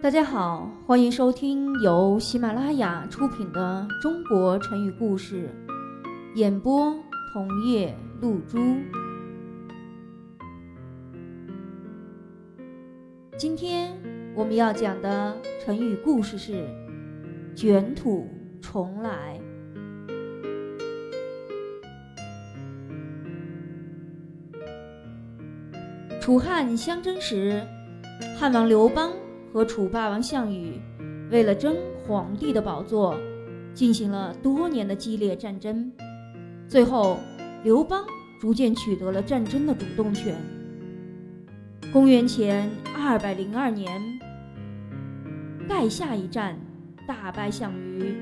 [0.00, 5.50] 大家好，欢迎收听由喜马拉雅出品的《中国成语故事》，
[6.38, 6.94] 演播
[7.32, 8.58] 桐叶露珠。
[13.36, 13.92] 今天
[14.36, 16.64] 我们要讲的成语故事是
[17.56, 18.24] “卷土
[18.62, 19.40] 重来”。
[26.22, 27.60] 楚汉相争时，
[28.38, 29.10] 汉王刘邦。
[29.52, 30.80] 和楚霸王项羽
[31.30, 33.16] 为了争皇帝的宝座，
[33.74, 35.90] 进行了多年的激烈战争。
[36.68, 37.18] 最后，
[37.64, 38.04] 刘邦
[38.40, 40.36] 逐渐取得了战争的主动权。
[41.92, 43.90] 公元前二百零二年，
[45.68, 46.58] 垓下一战
[47.06, 48.14] 大败项羽，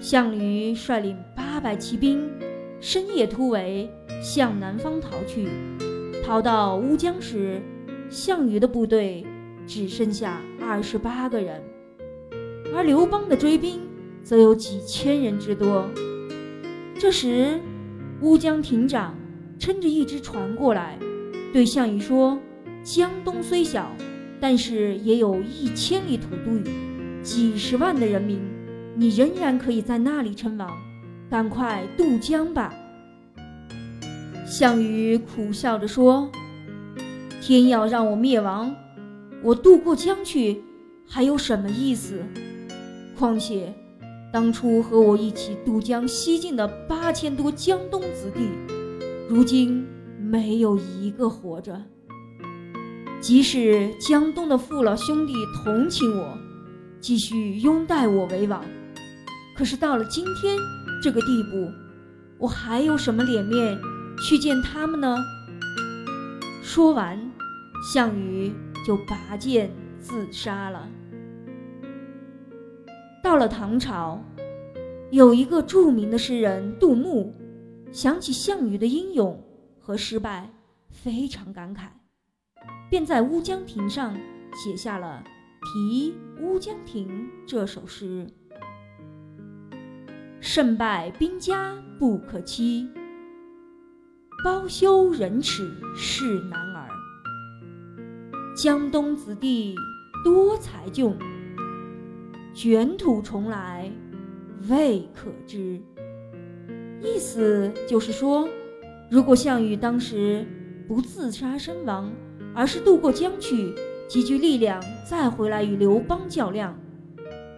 [0.00, 2.28] 项羽率领八百骑兵
[2.80, 3.88] 深夜突围，
[4.20, 5.48] 向南方逃去。
[6.24, 7.62] 逃到乌江时，
[8.10, 9.24] 项羽的部队。
[9.74, 11.62] 只剩下二十八个人，
[12.76, 13.80] 而刘邦的追兵
[14.22, 15.88] 则有几千人之多。
[16.98, 17.58] 这时，
[18.20, 19.14] 乌江亭长
[19.58, 20.98] 撑着一只船过来，
[21.54, 22.38] 对项羽说
[22.84, 23.90] ：“江东虽小，
[24.38, 26.70] 但是也有一千里土地，
[27.22, 28.42] 几十万的人民，
[28.94, 30.70] 你仍然可以在那里称王。
[31.30, 32.74] 赶快渡江吧。”
[34.46, 36.30] 项羽苦笑着说
[37.40, 38.70] ：“天要让我灭亡。”
[39.42, 40.62] 我渡过江去，
[41.06, 42.22] 还有什么意思？
[43.18, 43.74] 况且，
[44.32, 48.48] 当初和我一起渡江西进的八千多江东子弟，
[49.28, 49.84] 如今
[50.20, 51.82] 没有一个活着。
[53.20, 55.34] 即使江东的父老兄弟
[55.64, 56.38] 同情我，
[57.00, 58.64] 继续拥戴我为王，
[59.56, 60.56] 可是到了今天
[61.02, 61.68] 这个地步，
[62.38, 63.78] 我还有什么脸面
[64.24, 65.16] 去见他们呢？
[66.62, 67.31] 说完，
[67.82, 68.52] 项羽。
[68.84, 70.88] 就拔剑自杀了。
[73.22, 74.20] 到了唐朝，
[75.12, 77.32] 有一个著名的诗人杜牧，
[77.92, 79.40] 想起项羽的英勇
[79.78, 80.50] 和失败，
[80.90, 81.82] 非常感慨，
[82.90, 84.12] 便在乌江亭上
[84.52, 85.22] 写下了
[85.72, 87.08] 《题乌江亭》
[87.46, 88.26] 这首诗
[90.42, 92.88] ：“胜败兵家不可欺，
[94.44, 96.71] 包羞忍耻是男儿。”
[98.54, 99.74] 江东子弟
[100.22, 101.16] 多才俊，
[102.52, 103.90] 卷土重来
[104.68, 105.80] 未可知。
[107.00, 108.46] 意思就是说，
[109.10, 110.46] 如果项羽当时
[110.86, 112.12] 不自杀身亡，
[112.54, 113.74] 而是渡过江去，
[114.06, 116.78] 集聚力量再回来与刘邦较量，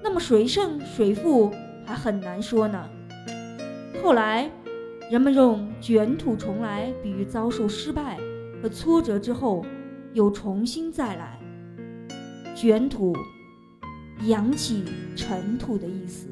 [0.00, 1.50] 那么谁胜谁负
[1.84, 2.88] 还很难说呢。
[4.00, 4.49] 后来，
[5.11, 8.16] 人们用卷土重来比喻遭受失败
[8.62, 9.66] 和挫折之后。
[10.14, 11.38] 又重新再来，
[12.54, 13.12] 卷土
[14.26, 14.84] 扬起
[15.16, 16.28] 尘土的意思。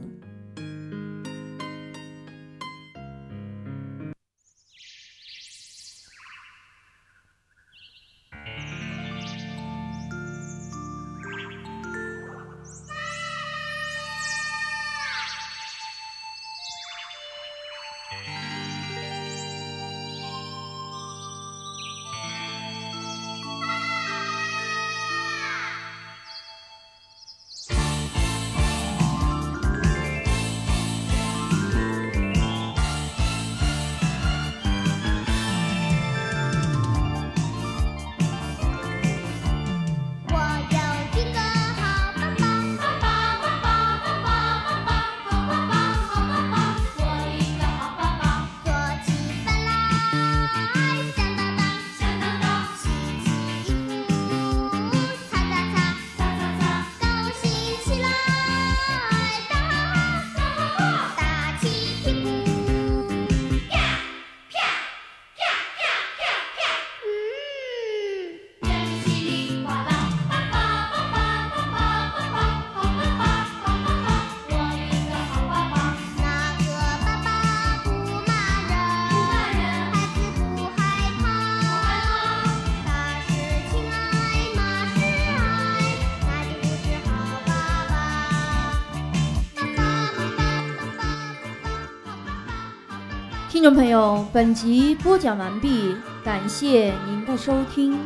[93.53, 95.95] 听众朋友，本集播讲完毕，
[96.25, 97.99] 感谢您的收听。